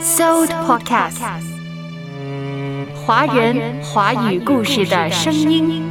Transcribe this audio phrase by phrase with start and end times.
[0.00, 1.20] So Podcast，
[3.04, 5.90] 华人华语故事的声音。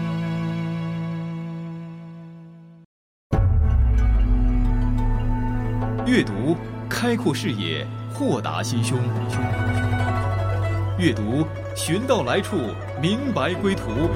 [6.06, 6.56] 阅读
[6.88, 8.98] 开阔视野，豁达心胸。
[10.98, 12.58] 阅读寻到来处，
[13.02, 14.10] 明白归途。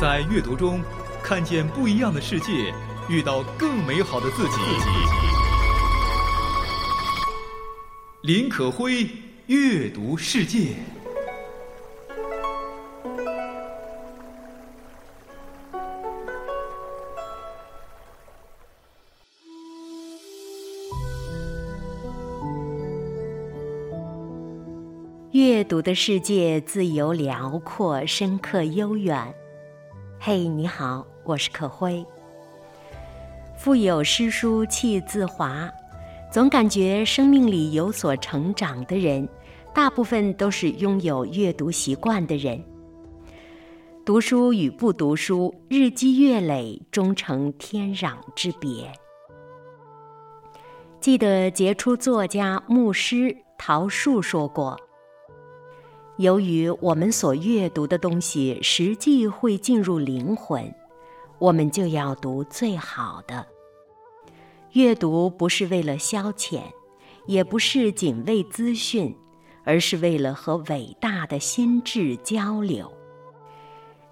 [0.00, 0.80] 在阅读中
[1.22, 2.74] 看见不一样的世界，
[3.08, 5.29] 遇到更美好的自己。
[8.32, 9.08] 林可辉
[9.48, 10.68] 阅读世界。
[25.32, 29.34] 阅读的世界自由辽阔、深刻悠远。
[30.20, 32.06] 嘿，你好，我是可辉。
[33.58, 35.68] 腹有诗书气自华。
[36.30, 39.28] 总感觉生命里有所成长的人，
[39.74, 42.62] 大部分都是拥有阅读习惯的人。
[44.04, 48.92] 读书与不读书，日积月累，终成天壤之别。
[51.00, 54.78] 记得杰出作家牧师陶树说过
[56.16, 60.72] ：“由于我们所阅读的东西实际会进入灵魂，
[61.40, 63.44] 我们就要读最好的。”
[64.72, 66.62] 阅读不是为了消遣，
[67.26, 69.16] 也不是仅为资讯，
[69.64, 72.90] 而是为了和伟大的心智交流。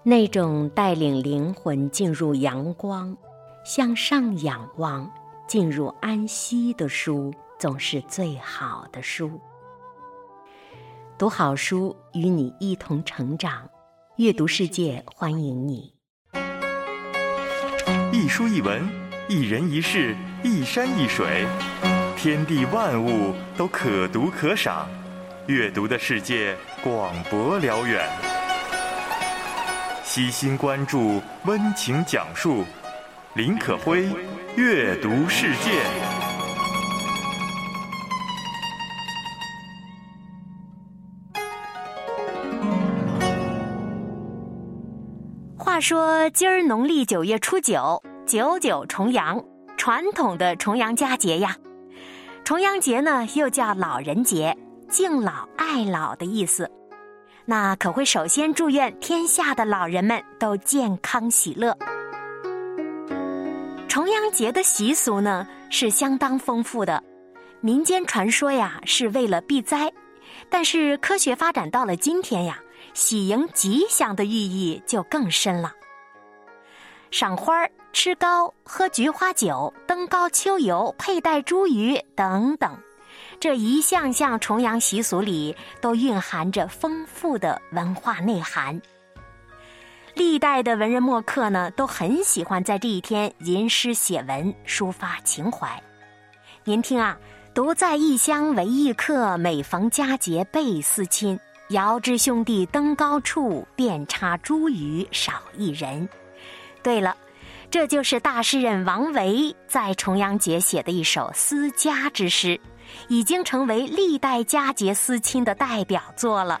[0.03, 3.15] 那种带领灵魂进入阳光、
[3.63, 5.09] 向上仰望、
[5.47, 9.31] 进入安息的书，总是最好的书。
[11.17, 13.69] 读好书，与你一同成长。
[14.17, 15.93] 阅读世界，欢迎你。
[18.11, 18.85] 一书一文。
[19.31, 21.45] 一人一世，一山一水，
[22.15, 24.87] 天地万物都可读可赏，
[25.47, 28.07] 阅读的世界广博辽远。
[30.01, 32.63] 悉心关注，温情讲述，
[33.33, 34.07] 林可辉，
[34.55, 35.71] 阅读世界。
[45.57, 48.01] 话说今儿农历九月初九。
[48.25, 49.43] 九九重阳，
[49.79, 51.55] 传统的重阳佳节呀。
[52.43, 54.55] 重阳节呢，又叫老人节，
[54.89, 56.69] 敬老爱老的意思。
[57.45, 61.75] 那可会首先祝愿天下的老人们都健康喜乐。
[63.87, 67.01] 重阳节的习俗呢是相当丰富的，
[67.61, 69.91] 民间传说呀是为了避灾，
[70.49, 72.59] 但是科学发展到了今天呀，
[72.93, 75.71] 喜迎吉祥的寓意就更深了。
[77.11, 77.71] 赏花儿。
[77.91, 82.77] 吃糕、喝菊花酒、登高秋游、佩戴茱萸等等，
[83.39, 88.79] 这一项项重阳习俗里都蕴含着丰富的文化内涵。
[90.13, 95.81] 历代的文人墨客呢，都很喜欢在这一天吟诗写文，抒发情怀。
[96.63, 97.17] 您听啊，
[97.53, 101.37] 独在异乡为异客，每逢佳节倍思亲。
[101.69, 106.07] 遥知兄弟登高处，遍插茱萸少一人。
[106.83, 107.17] 对了。
[107.71, 112.59] 这就是大诗人王维在重阳节写的一首思家之诗，
[113.07, 116.59] 已经成为历代佳节思亲的代表作了。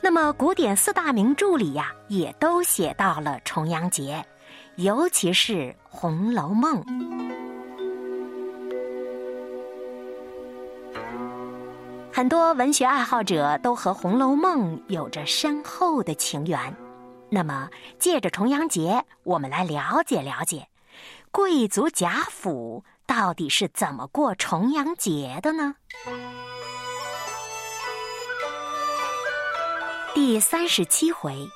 [0.00, 4.24] 那么，古典四大名著里呀，也都写到了重阳节，
[4.76, 5.52] 尤其是
[5.82, 6.80] 《红楼梦》。
[12.12, 16.58] 很多文学爱好者都和《红楼梦》有着深厚的情缘。
[17.28, 20.68] 那么，借着重阳节，我们来了解了解，
[21.32, 25.74] 贵族贾府到底是怎么过重阳节的呢？
[30.14, 31.48] 第三十七回，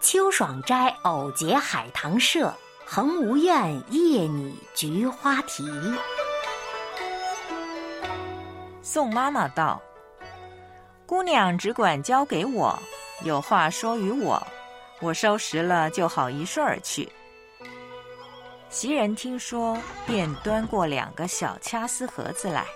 [0.00, 2.52] 秋爽斋偶结海棠社，
[2.84, 5.64] 恒无怨夜拟菊花题。
[8.82, 9.80] 宋妈妈道
[11.06, 12.76] ：“姑娘只管交给我，
[13.22, 14.44] 有话说与我。”
[15.00, 17.08] 我收拾了，就好一顺儿去。
[18.68, 22.66] 袭人听说，便端过两个小掐丝盒子来，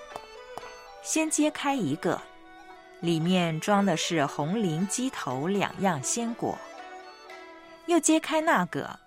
[1.03, 2.21] 先揭开一个，
[3.01, 6.57] 里面装的是红菱、鸡头两样鲜果；
[7.87, 8.99] 又揭开那个，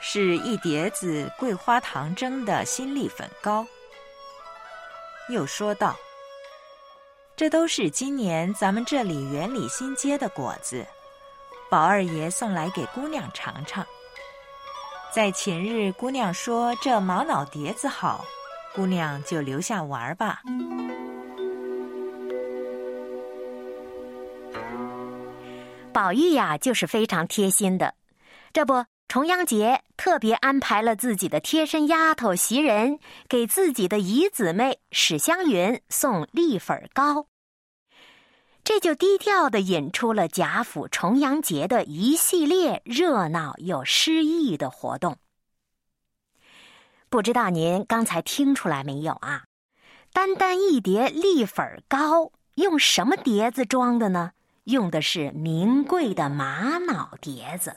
[0.00, 3.64] 是一碟子桂花糖蒸的新粒粉糕。
[5.30, 5.96] 又说道
[7.36, 10.84] ：“这都是今年咱们这里园里新结的果子。”
[11.74, 13.84] 宝二爷送来给姑娘尝尝，
[15.12, 18.24] 在前日姑娘说这玛瑙碟子好，
[18.72, 20.40] 姑娘就留下玩儿吧。
[25.92, 27.94] 宝玉呀，就是非常贴心的，
[28.52, 37.26] 这不重阳节特别安排了自己的贴身丫头袭人给自己的姨姊妹史湘云送栗粉糕。
[38.64, 45.18] 这就低调的引出了贾府重阳节的一系列热闹又诗意的活动。
[47.10, 49.44] 不知道您刚才听出来没有啊？
[50.14, 54.32] 单单一碟栗粉糕，用什么碟子装的呢？
[54.64, 57.76] 用的是名贵的玛瑙碟子。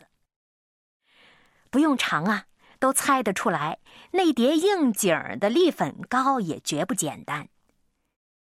[1.69, 2.45] 不用尝啊，
[2.80, 3.80] 都猜得出来，
[4.12, 7.50] 那碟应景的栗粉糕也绝不简单。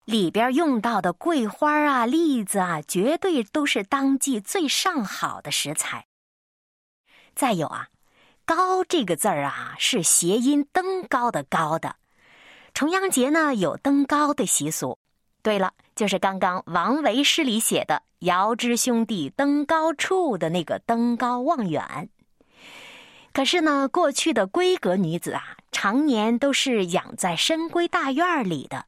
[0.07, 6.06] 里边用到的桂花啊、栗子啊，绝对都是当季最上好的食材。
[7.36, 7.89] 再有啊
[8.45, 11.98] ，“高”这个字儿啊，是谐音“登高”的“高”的。
[12.74, 14.98] 重阳节呢，有登高的习俗。
[15.42, 22.09] 对了，就是刚刚王维诗里写的“遥知兄弟登高处”的那个登高望远。
[23.33, 28.86] 可是呢，过去的闺阁女子啊，常年都是养在深闺大院里的。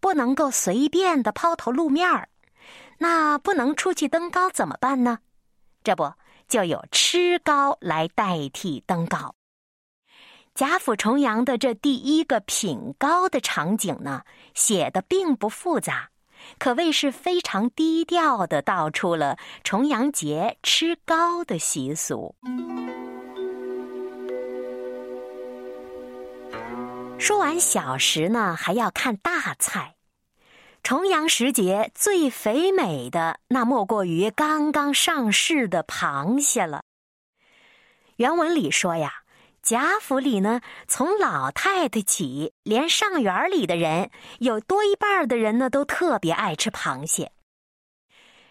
[0.00, 2.28] 不能够随便的抛头露面儿，
[2.98, 5.18] 那不能出去登高怎么办呢？
[5.82, 6.12] 这不
[6.48, 9.34] 就有吃糕来代替登高。
[10.54, 14.22] 贾府重阳的这第一个品糕的场景呢，
[14.54, 16.10] 写的并不复杂，
[16.58, 22.34] 可谓是非常低调的道出了重阳节吃糕的习俗。
[27.22, 29.94] 说完小食呢，还要看大菜。
[30.82, 36.82] 重阳时节最肥美的那莫过于刚刚上市的螃蟹了。
[38.16, 39.22] 原文里说呀，
[39.62, 44.10] 贾府里呢，从老太太起，连上园里的人，
[44.40, 47.30] 有多一半的人呢，都特别爱吃螃蟹。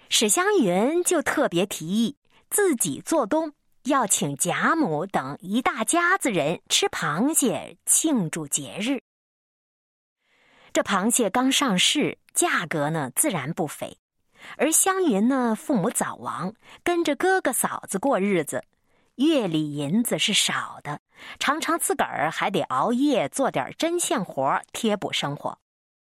[0.08, 2.16] 史湘云就特别提议
[2.50, 3.52] 自己做冬。
[3.86, 9.02] 要请贾母等一大家子人吃螃蟹庆祝节日。
[10.72, 13.98] 这螃蟹刚上市，价格呢自然不菲。
[14.58, 18.64] 而湘云呢，父母早亡，跟着哥哥嫂子过日子，
[19.16, 21.00] 月里银子是少的，
[21.40, 25.60] 常常自个儿还得熬夜做点针线活贴补生活。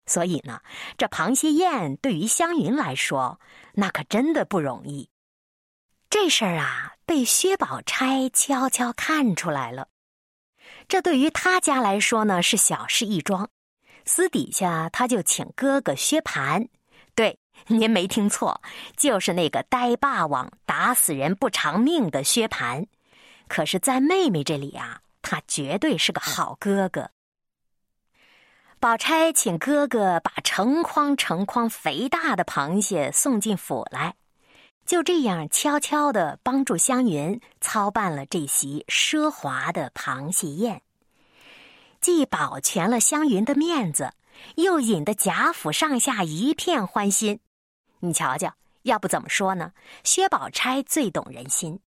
[0.06, 0.62] 所以呢，
[0.98, 3.40] 这螃蟹宴对于湘云来说，
[3.74, 5.10] 那可真的不容易。
[6.10, 9.88] 这事儿啊，被薛宝钗悄悄看出来了。
[10.90, 13.50] 这对于他家来说呢，是小事一桩。
[14.06, 16.68] 私底下，他就请哥哥薛蟠，
[17.16, 18.62] 对，您没听错，
[18.98, 22.86] 就是那个呆霸王、打死人不偿命的薛蟠。
[23.48, 27.10] 可是，在妹妹这里啊，他绝对是个好哥哥。
[28.80, 34.16] 宝钗请哥哥把成筐成筐肥大的螃蟹送进府来。
[34.88, 40.82] 就这样悄悄的帮助湘云操办了这席奢华的螃蟹宴，
[42.00, 44.14] 既保全了湘云的面子，
[44.56, 47.42] 又引得贾府上下一片欢心。
[48.00, 48.54] 你瞧瞧，
[48.84, 49.74] 要不怎么说呢？
[50.06, 51.82] 薛宝钗最懂人心，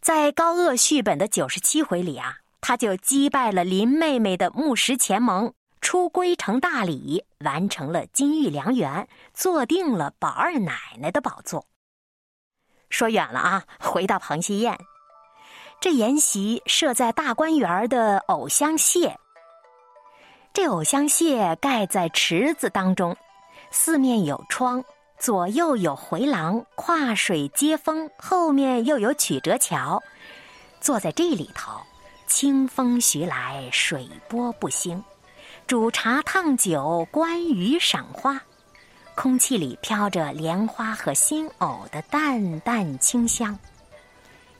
[0.00, 11.66] 在高鹗续本的九十七回里啊，他就击败了林妹妹的木石前盟，出归城大礼，完成了金玉良缘，坐定了宝二奶奶的宝座。
[12.96, 14.78] 说远了啊，回到螃蟹宴，
[15.82, 19.14] 这筵席设在大观园的藕香榭。
[20.54, 23.14] 这藕香榭盖在池子当中，
[23.70, 24.82] 四面有窗，
[25.18, 30.02] 左右有回廊，跨水接风，后面又有曲折桥。
[30.80, 31.72] 坐在这里头，
[32.26, 35.04] 清风徐来，水波不兴，
[35.66, 38.40] 煮茶烫酒，观鱼赏花。
[39.16, 43.58] 空气里飘着莲花和新藕的淡淡清香，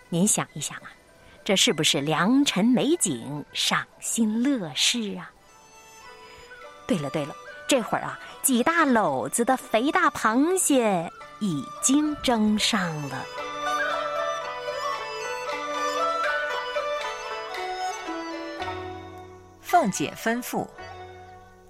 [0.08, 0.90] 您想一想啊，
[1.44, 5.30] 这是不是良辰美景、赏心乐事啊？
[6.86, 7.36] 对了对了，
[7.68, 13.24] 这会儿啊，几大篓子的肥大螃蟹已经蒸上了。
[19.60, 20.66] 凤姐吩咐：“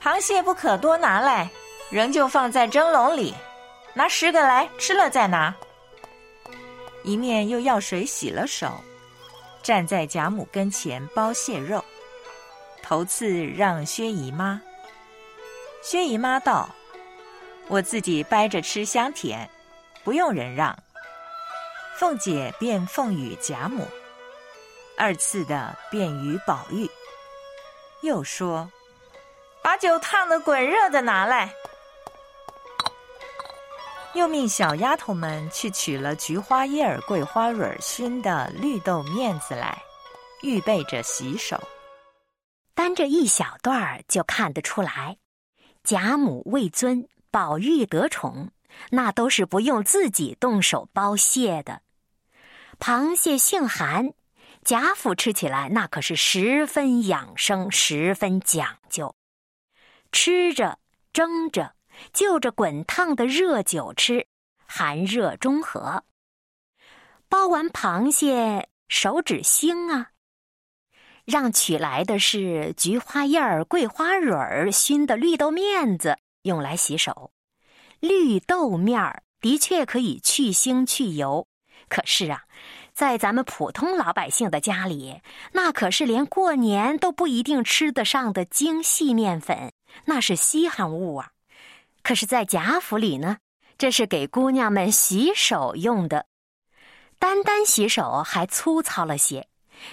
[0.01, 1.51] 螃蟹不可多拿来。”
[1.91, 3.35] 仍旧放在蒸笼里，
[3.95, 5.55] 拿十个来吃了再拿。
[7.05, 8.81] 一面又要水洗了手，
[9.63, 11.85] 站在贾母跟前剥蟹肉，
[12.83, 14.61] 头次让薛姨妈。
[15.83, 16.69] 薛姨妈道
[17.69, 19.49] ：“我自己掰着吃香甜，
[20.03, 20.77] 不用人让。”
[21.97, 23.87] 凤姐便奉与贾母，
[24.99, 26.91] 二次的便与宝玉。
[28.03, 28.69] 又说
[29.63, 31.55] ：“把酒烫的滚热的拿来。”
[34.17, 39.79] 又命小丫头们去取了菊花叶儿、桂花蕊儿熏的绿豆面子来，
[40.43, 41.63] 预备着洗手。
[42.75, 45.19] 单这一小段儿就看得出来，
[45.85, 48.51] 贾母为尊、宝玉得宠，
[48.89, 51.83] 那都是不用自己动手剥蟹的。
[52.81, 54.15] 螃蟹性寒，
[54.65, 59.15] 贾府吃起来那可是十分养生，十分讲究。
[60.11, 60.79] 吃着、
[61.13, 61.76] 蒸着。
[62.13, 64.27] 就着滚烫的热酒吃，
[64.67, 66.05] 寒热中和。
[67.29, 70.11] 剥完螃蟹，手指腥啊。
[71.25, 77.33] 让取来的是菊花叶儿、桂花蕊儿熏的绿豆面子，用来洗手。
[77.99, 81.49] 绿豆面儿的确可以去腥去油，
[81.89, 82.45] 可是啊，
[82.93, 85.21] 在咱们普通老百姓的家里，
[85.53, 89.73] 那可是连过年都不一定吃得上的精细面粉，
[90.05, 91.33] 那是稀罕物啊。
[92.07, 93.39] 可是，在贾府里呢，
[93.77, 96.27] 这是给姑娘们洗手用的。
[97.19, 99.49] 单单洗手还粗糙了些，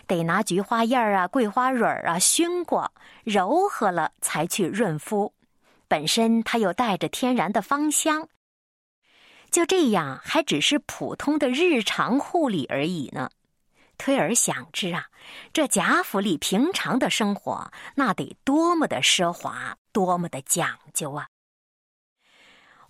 [0.06, 2.94] 得拿菊花叶儿啊、桂花蕊儿啊熏过，
[3.24, 5.34] 柔和了才去润肤。
[5.88, 8.30] 本身它又带着天然的芳香，
[9.50, 13.32] 就这样还只是普通的日常护理而已呢。
[13.98, 15.08] 推而想之啊，
[15.52, 21.26] 这贾府里平常的生活那得多么的奢华，多么的讲究啊！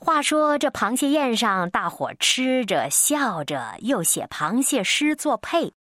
[0.04, 5.74] 话说这螃蟹宴上，大伙吃着笑着，又写螃蟹诗作配。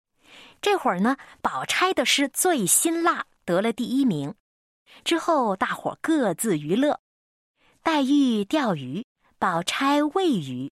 [0.61, 4.33] 这会儿呢，宝钗的诗最辛辣，得了第一名。
[5.03, 6.99] 之后大伙各自娱乐，
[7.81, 9.05] 黛玉钓鱼，
[9.39, 10.71] 宝钗喂鱼，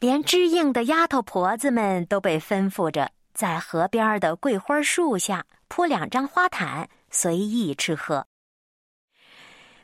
[0.00, 8.26] 连知应的丫头婆子们都被吩咐着在河边的桂花树下铺两张花毯，随意吃喝。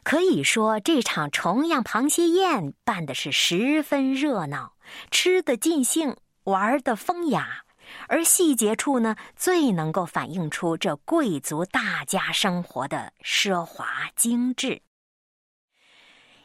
[0.08, 4.72] 可以说，这场重阳螃蟹宴办的是十分热闹，
[5.10, 7.66] 吃得尽兴，玩得风雅，
[8.08, 14.80] 而细节处呢，最能够反映出这贵族大家生活的奢华精致，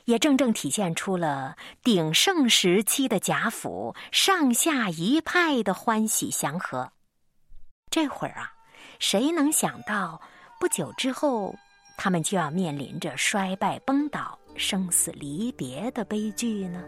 [0.04, 6.92] 也正正体现出了鼎盛时期的贾府上下一派的欢喜祥和。
[7.90, 8.52] 这会儿啊，
[9.00, 10.22] 谁能想到，
[10.60, 11.56] 不久之后。
[11.98, 16.84] 他们就要面临着衰败崩倒、生死离别的悲剧呢。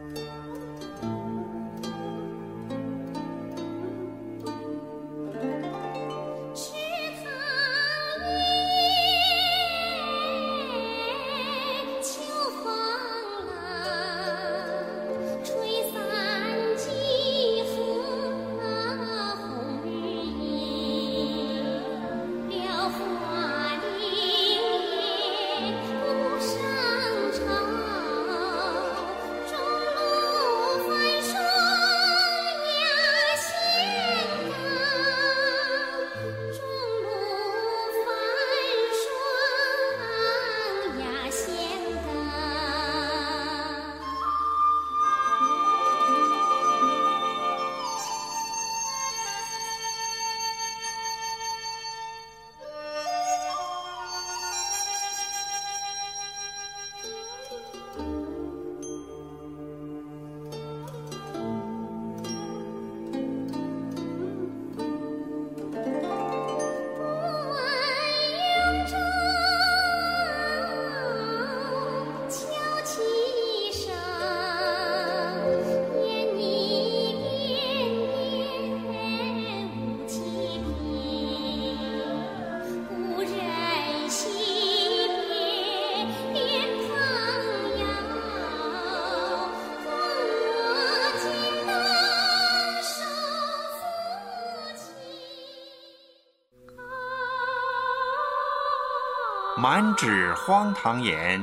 [99.65, 101.41] 满纸荒唐言，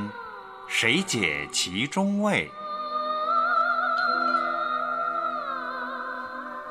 [0.68, 2.48] 谁解其中味？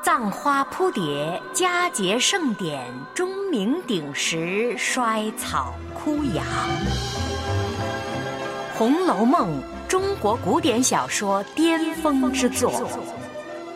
[0.00, 6.42] 葬花扑蝶，佳节盛典，钟鸣鼎食，衰草枯杨。
[8.78, 12.72] 《红楼梦》中国古典小说巅峰之作，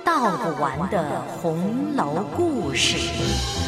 [0.03, 3.66] 道不完的红楼故事。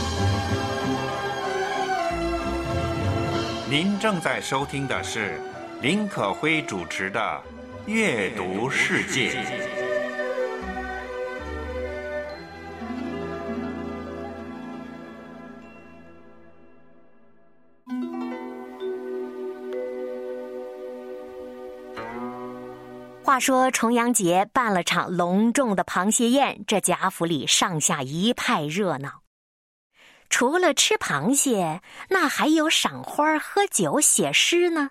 [3.70, 5.38] 您正在收听的是
[5.82, 7.20] 林可辉主持的
[7.86, 9.30] 《阅读世界》。
[23.22, 29.27] 话说重阳节办了场隆重的螃蟹宴，这贾府里上下一派热闹。
[30.30, 31.80] 除了吃螃蟹，
[32.10, 34.90] 那还有赏花、喝酒、写诗呢。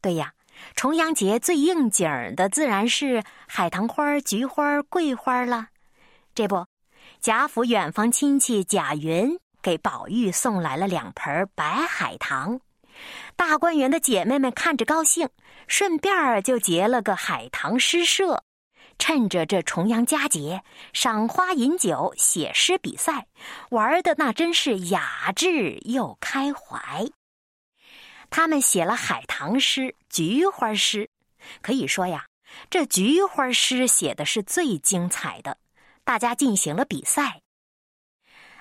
[0.00, 0.32] 对呀，
[0.74, 5.68] 重阳节最应景的自然是海棠花、菊花、桂花了。
[6.34, 6.66] 这不，
[7.20, 12.60] 贾府远房亲戚贾云给宝玉送来了两盆白海棠。
[13.36, 15.28] 大观园的姐妹们看着高兴，
[15.66, 18.44] 顺便就结了个海棠诗社，
[18.98, 23.26] 趁着这重阳佳节，赏花饮酒、写诗比赛，
[23.70, 27.06] 玩的那真是雅致又开怀。
[28.30, 31.10] 他们写了海棠诗、菊花诗，
[31.62, 32.26] 可以说呀，
[32.70, 35.58] 这菊花诗写的是最精彩的，
[36.04, 37.42] 大家进行了比赛。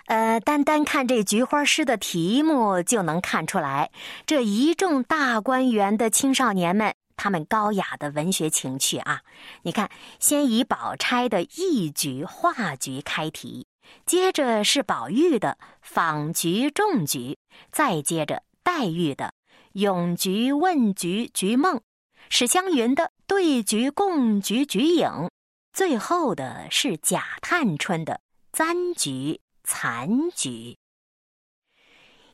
[0.05, 3.89] 呃，单单看这菊花诗的题目就能看出来，
[4.25, 9.21] 这一众大观园的青少年们，他们高雅的文学情趣啊！
[9.63, 9.89] 你看，
[10.19, 13.67] 先以宝钗的一菊画菊开题，
[14.05, 17.37] 接着是宝玉的访菊种菊，
[17.71, 19.33] 再接着黛玉的
[19.73, 21.81] 咏菊问菊菊梦，
[22.29, 25.29] 史湘云的对菊共菊菊影，
[25.71, 29.39] 最后的是贾探春的簪菊。
[29.65, 30.77] 残菊，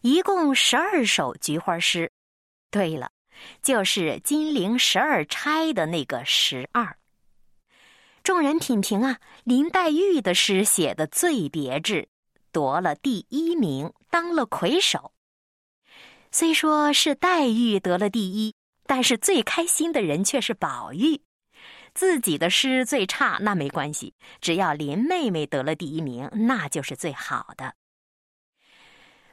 [0.01, 2.11] 一共十二首菊花诗。
[2.71, 3.11] 对了，
[3.61, 6.97] 就是金陵十二钗的那个十二。
[8.23, 12.09] 众人品评啊，林黛玉的诗写的最别致，
[12.51, 15.13] 夺了第一名，当了魁首。
[16.31, 18.53] 虽说是黛玉得了第一，
[18.85, 21.21] 但是最开心的人却是宝玉。
[21.95, 27.73] 自己的诗最差，那没关系，只要林妹妹得了第一名，那就是最好的。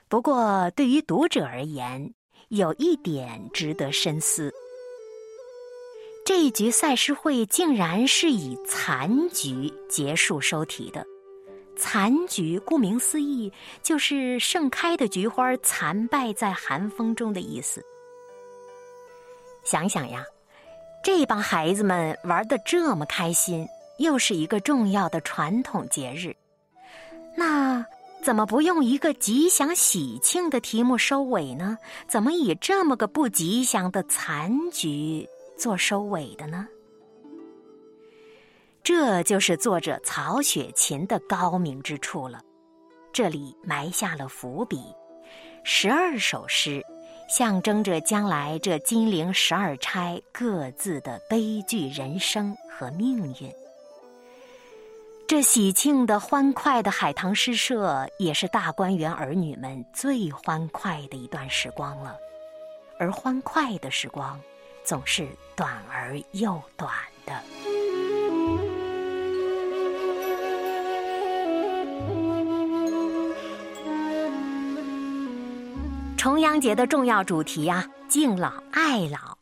[0.09, 2.15] 不过，对于读者而言，
[2.49, 4.53] 有一点值得深思：
[6.25, 11.05] 这一局赛诗会竟然是以残局结束收题的。
[11.77, 17.85] 残局顾名思义，就是盛开的菊花残败在寒风中的意思。
[19.65, 20.25] 想想呀。
[21.05, 23.65] 这帮孩子们玩的这么开心，
[23.99, 26.35] 又是一个重要的传统节日，
[27.37, 27.87] 那
[28.27, 31.79] 怎么不用一个吉祥喜庆的题目收尾呢？
[32.09, 35.25] 怎么以这么个不吉祥的残局
[35.57, 36.67] 做收尾的呢？
[38.83, 42.41] 这就是作者曹雪芹的高明之处了，
[43.13, 44.81] 这里埋下了伏笔，
[45.63, 46.83] 十二首诗。
[47.29, 53.66] 象征着将来这金陵十二钗各自的悲剧人生和命运。
[55.29, 62.17] 这喜庆的、欢快的海棠诗社，也是大观园儿女们最欢快的一段时光了。
[62.97, 64.41] 而欢快的时光，
[64.85, 66.93] 总是短而又短
[67.27, 67.43] 的。
[76.17, 79.37] 重阳节的重要主题啊，敬老爱老，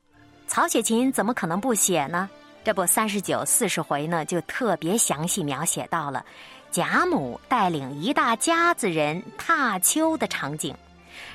[0.46, 2.30] 曹雪芹怎么可能不写呢？
[2.64, 6.24] 这不，三十九、四十回呢，就特别详细描写到了
[6.70, 10.74] 贾母带领一大家子人踏秋的场景，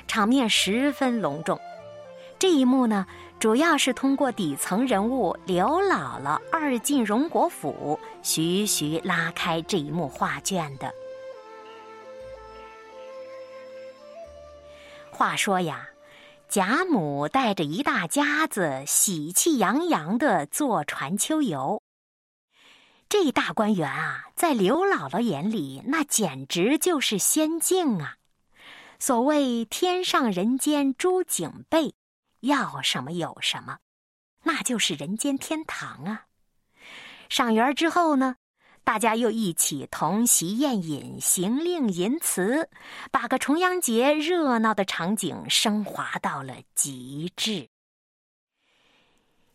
[0.08, 1.58] 场面十分隆重。
[2.36, 3.06] 这一幕呢，
[3.38, 10.92] 主要是通过底层人物刘姥姥二进荣国府，徐徐拉开这一幕画卷的。
[15.12, 15.89] 话说呀，
[16.50, 21.80] 贾母带着一大家子喜气洋洋的坐船秋游。
[23.08, 28.16] 这大观园啊，在刘姥姥眼里，那简直就是仙境啊！
[28.98, 31.94] 所谓天上人间诸景备，
[32.40, 33.78] 要什么有什么，
[34.42, 36.26] 那就是人间天堂啊！
[37.28, 38.34] 赏园之后呢？
[38.90, 42.68] 大家又一起同席宴饮，行令吟词，
[43.12, 47.68] 把个重阳节热闹的场景升华到了极致。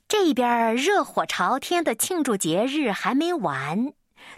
[0.08, 3.92] 这边热火朝天的庆祝节日还没完，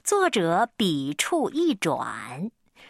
[0.03, 2.49] 作者笔触一转，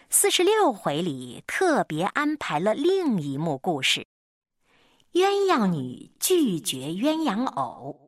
[0.10, 4.08] 四十六回里特别安排了另一幕故事：
[5.12, 8.07] 鸳鸯女拒绝鸳鸯偶。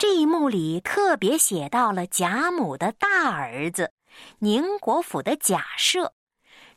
[0.00, 3.92] 这一幕里特别写到了贾母的大儿子
[4.38, 6.12] 宁国府的贾赦，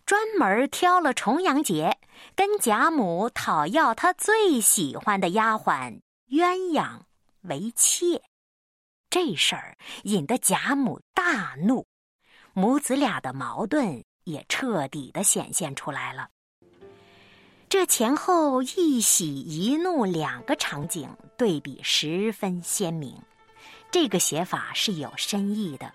[0.06, 1.98] 专门挑了重阳节
[2.36, 7.00] 跟贾母讨要他最喜欢的丫鬟鸳鸯
[7.44, 8.22] 为妾。
[9.10, 11.88] 这事儿引得贾母大怒，
[12.52, 16.28] 母子俩的矛盾也彻底的显现出来了。
[17.74, 23.20] 这前后一喜一怒两个场景对比十分鲜明，
[23.90, 25.92] 这个写法是有深意的。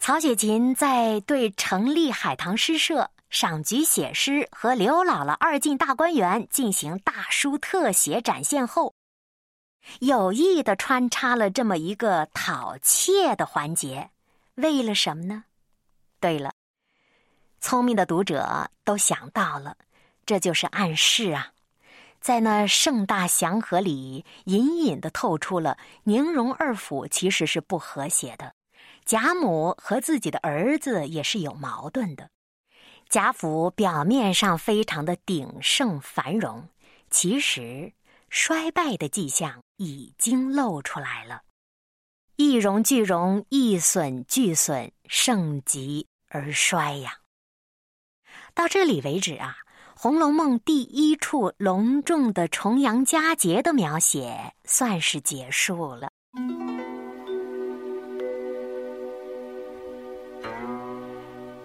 [0.00, 8.92] 曹雪芹在对成立海棠诗社、赏菊写诗和刘姥姥二进大观园进行大书特写展现后，
[10.00, 14.10] 有意的穿插了这么一个讨妾的环节，
[14.56, 15.44] 为了什么呢？
[16.18, 16.52] 对了，
[17.60, 19.76] 聪明的读者都想到了，
[20.30, 21.54] 这就是暗示啊，
[22.20, 28.54] 在那盛大祥和里，隐隐的透出了宁荣二府其实是不和谐的。
[29.04, 32.30] 贾母和自己的儿子也是有矛盾的。
[33.08, 36.68] 贾府表面上非常的鼎盛繁荣，
[37.10, 37.92] 其实
[38.28, 41.42] 衰败的迹象已经露出来了。
[42.36, 47.18] 一荣俱荣，一损俱损，盛极而衰呀。
[48.54, 49.56] 到这里为止啊，
[50.02, 56.10] 《红楼梦》第一处隆重的重阳佳节的描写算是结束了。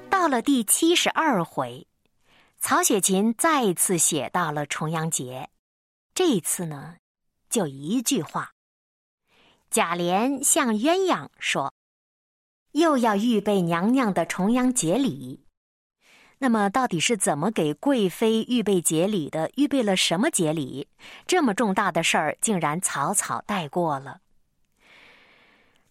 [0.09, 1.87] 到了第七十二回，
[2.59, 5.49] 曹雪芹再次写到了重阳节。
[6.13, 6.97] 这一次呢，
[7.49, 8.51] 就一句话：
[9.69, 11.73] 贾琏向鸳鸯说
[12.73, 15.41] ：“又要预备娘娘的重阳节礼。”
[16.37, 19.49] 那么，到底是怎么给贵妃预备节礼的？
[19.55, 20.87] 预备了什么节礼？
[21.25, 24.19] 这么重大的事儿，竟然草草带过了。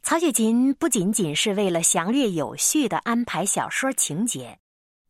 [0.02, 4.58] 曹雪芹不仅仅是为了详略有序的安排小说情节，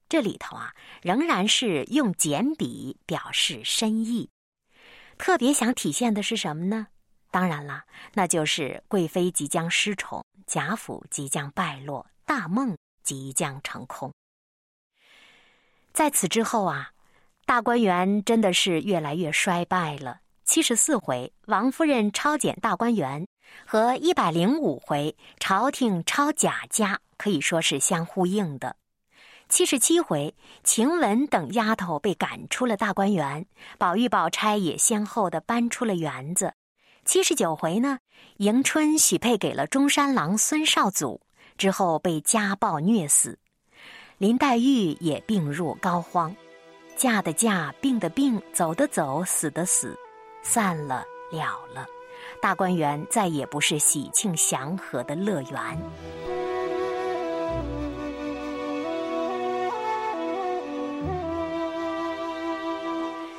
[0.09, 4.31] 这里头啊仍然是用简笔表示深意。
[5.19, 6.87] 特别想体现的是什么呢？
[7.33, 14.13] 当然了，那就是贵妃即将失宠，贾府即将败落，大梦即将成空。
[15.95, 16.91] 在此之后啊，
[17.47, 20.19] 大观园真的是越来越衰败了。
[20.45, 23.25] 七十四回，王夫人抄检大观园。
[23.65, 28.75] 和一百零五回朝廷抄贾家可以说是相呼应的。
[29.49, 33.47] 七十七回，晴雯等丫头被赶出了大观园，
[33.79, 36.55] 宝玉、宝钗也先后的搬出了园子。
[37.05, 38.01] 七十九回呢，
[38.39, 41.21] 迎春许配给了中山狼孙绍祖，
[41.57, 43.39] 之后被家暴虐死。
[44.19, 46.33] 林黛玉也病入膏肓，
[46.97, 49.99] 嫁的嫁，病的病，走的走，死的死，
[50.41, 51.85] 散了了了。
[52.41, 55.79] 大观园再也不是喜庆祥和的乐园，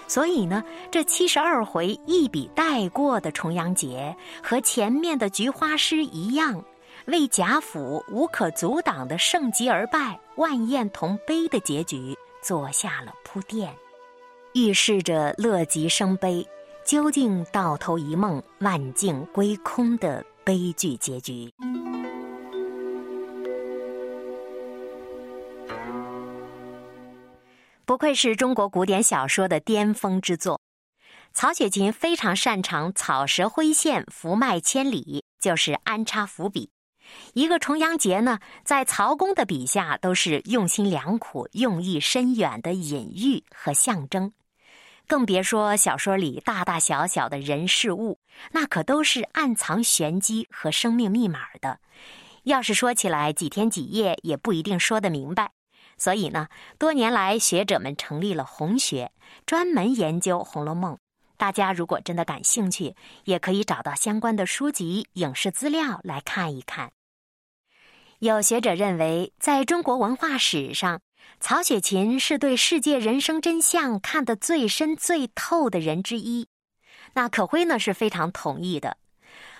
[0.09, 0.61] 所以呢，
[0.91, 6.61] 这七十二回一笔带过的重阳节，和前面的菊花诗一样，
[7.07, 13.73] 为贾府无可阻挡的盛极而败、万宴同悲的结局做下了铺垫，
[14.53, 16.45] 预示着乐极生悲。
[16.83, 21.51] 究竟到头一梦，万境归空的悲剧结局。
[27.85, 30.61] 不愧是中国古典小说的巅峰之作，
[31.33, 36.69] 曹雪芹非常擅长草蛇灰线、伏脉千里，就是安插伏笔。
[37.33, 44.33] 一个重阳节呢，在曹公的笔下都是用心良苦、用意深远的隐喻和象征。
[45.07, 48.19] 更别说小说里大大小小的人事物，
[48.51, 51.79] 那可都是暗藏玄机和生命密码的。
[52.43, 55.51] 要是说起来几天几夜也不一定说得明白。
[55.97, 59.11] 所以呢，多年来学者们成立了红学，
[59.45, 60.95] 专门研究《红楼梦》。
[61.37, 66.91] 大家如果真的感兴趣，也可以找到相关的书籍、影视资料来看一看。
[68.25, 70.99] 有学者认为，在中国文化史上，
[71.39, 76.47] 曹雪芹是对世界人生真相看得最深最透的人之一，
[77.13, 78.97] 那可辉呢是非常同意的。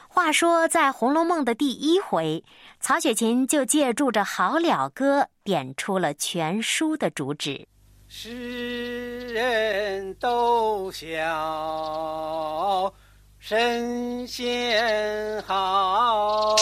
[0.08, 2.44] 话说，在《红楼梦》的第一回，
[2.80, 7.68] 曹雪芹就借助着《好了歌》，点出了全书的主旨：
[8.08, 12.94] 世人都晓
[13.38, 16.56] 神仙好，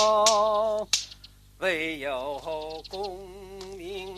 [1.63, 3.25] 唯有功
[3.77, 4.13] 名。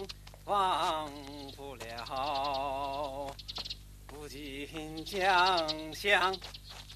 [0.46, 1.08] 忘
[1.56, 3.32] 不了，
[4.08, 4.68] 不尽
[5.06, 6.36] 将相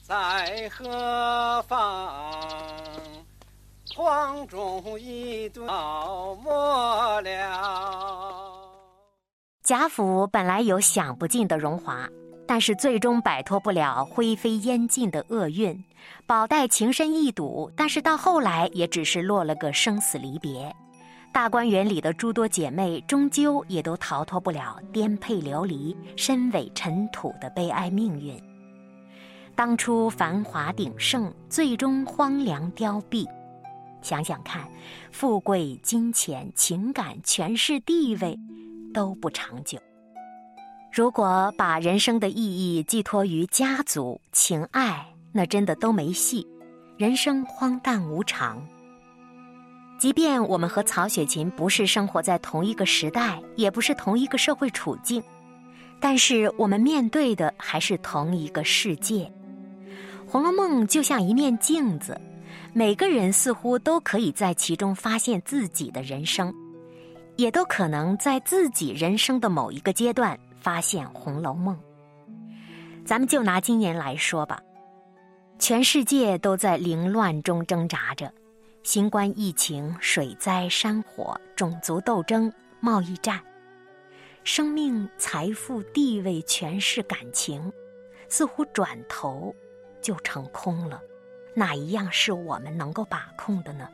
[0.02, 2.34] 在何方？
[3.96, 5.68] 黄忠一顿
[6.44, 8.70] 没了。
[9.64, 12.08] 贾府本来有享不尽的荣华，
[12.48, 15.84] 但是最终摆脱不了灰飞烟尽的厄运。
[16.26, 20.76] 宝黛情深意笃，但是到后来也只是落了个生死离别。
[21.32, 28.36] 大观园里的诸多姐妹，终究也都逃脱不了颠沛流离、身尾尘土的悲哀命运。
[29.56, 33.28] 当初繁华鼎盛，最终荒凉凋敝。
[34.02, 34.68] 想想看，
[35.12, 38.40] 富贵、金钱、情感、权势、地位，
[38.94, 39.78] 都不长久。
[40.92, 46.46] 如果把人生的意义寄托于家族、情爱，那真的都没戏，
[46.98, 48.62] 人生荒诞无常。
[49.98, 55.22] 即便我们和曹雪芹不是生活在同一个时代，也不是同一个社会处境，
[56.00, 59.32] 但是我们面对的还是同一个世界。
[60.32, 62.20] 《红楼梦》就像一面镜子，
[62.74, 66.54] 每个人似乎都可以在其中发现自己的人生，
[67.36, 70.38] 也都可能在自己人生的某一个阶段。
[70.62, 71.74] 发现《红楼梦》，
[73.06, 74.60] 咱们就拿今年来说吧，
[75.60, 78.34] 全世界都在凌乱中挣扎着，
[78.82, 83.44] 新冠疫情、水灾、山火、种族斗争、贸易战，
[84.46, 87.72] 生命、财富、地位、权势、感情，
[88.30, 89.54] 似乎转头
[90.02, 91.02] 就成空了。
[91.54, 93.90] 哪一样是我们能够把控的呢？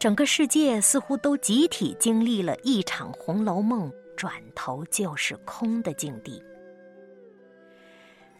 [0.00, 3.88] 整个世界似乎都集体经历了一场《红楼梦》。
[4.16, 6.42] 转头就是空的境地。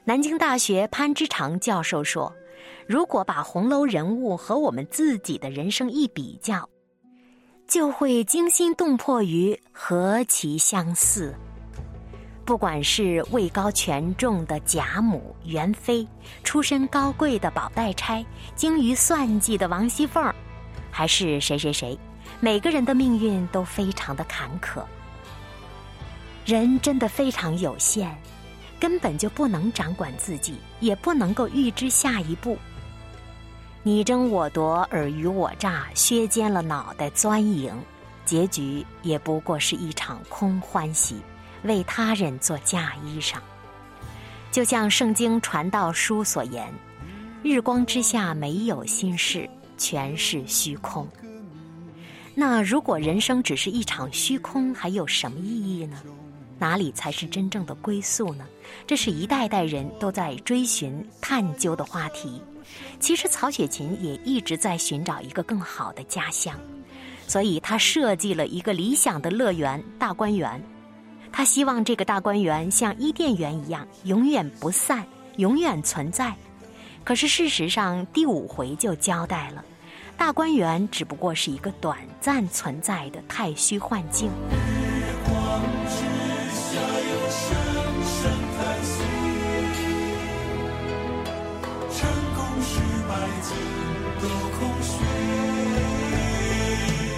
[0.08, 2.32] 南京大学潘之常教授说
[2.86, 6.68] ：“如果把红楼人物和我们自己的人生一比较，
[7.66, 11.34] 就会惊心动魄于何其相似。
[12.44, 16.06] 不管是位高权重的贾母、元妃，
[16.44, 20.32] 出身高贵的宝黛钗，精于算计的王熙凤，
[20.88, 21.98] 还是谁谁谁，
[22.38, 24.84] 每个人的命运都非常的坎坷。”
[26.46, 28.16] 人真的非常有限，
[28.78, 32.58] 根本就不能掌管自己，也不能够预知下一步。
[33.82, 37.72] 你争我夺，尔虞我诈，削尖了脑袋钻营，
[38.24, 41.16] 结局也不过是一场空欢喜，
[41.62, 43.36] 为他人做嫁衣裳。
[44.50, 46.66] 就像《圣经传道书》所言
[47.44, 51.06] ：“日光之下没有心事，全是虚空。”
[52.34, 55.96] 那如果人生只是一场虚空，还有什么意义呢？
[56.58, 58.46] 哪里才是真正的归宿呢？
[58.86, 62.40] 这是一代代人都在追寻、探究的话题。
[62.98, 66.58] 其实曹雪芹也一直在寻找一个更好的家乡，
[67.26, 70.60] 所以他设计了一个理想的乐园——大观园。
[71.30, 76.34] 他希望这个大观园像伊甸园一样，永远不散，永远存在。
[77.04, 79.64] 可是事实上，第五回就交代了，
[80.16, 84.30] 大观园只不过是一个短暂存在的太虚幻境。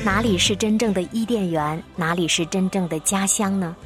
[0.05, 1.83] 哪里是真正的伊甸园？
[1.95, 3.77] 哪里是真正的家乡呢？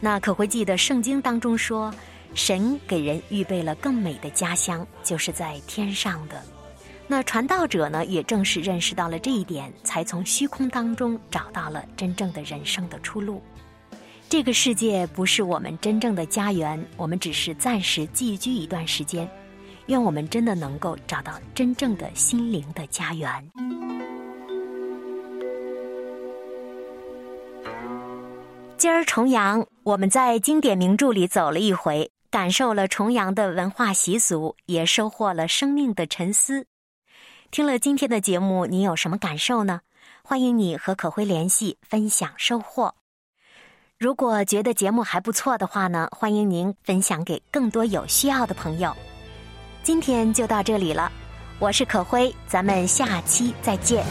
[0.00, 1.92] 那可会记得圣经当中说，
[2.34, 6.42] 神给人预备了更美的家乡，就是在天上的。
[7.08, 13.42] 那传道者呢，也正是认识到了这一点，才从虚空当中找到了真正的人生的出路。
[14.28, 19.26] 这个世界不是我们真正的家园，我们只是暂时寄居一段时间。
[19.86, 23.30] 愿我们真的能够找到真正的心灵的家园。
[28.76, 36.66] 今儿重阳，我们在经典名著里走了一回，感受了重阳的文化习俗，也收获了生命的沉思。
[37.50, 39.80] 听了今天的节目，你有什么感受呢？
[40.22, 42.94] 欢迎你和可辉联系，分享收获。
[43.98, 48.94] 如果觉得节目还不错的话呢，欢迎您分享给更多有需要的朋友。
[49.86, 51.12] 今天就到这里了，
[51.60, 54.04] 我是可辉，咱们下期再见。